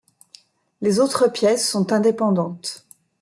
[0.81, 2.87] Les autres pièces sont indépendantes.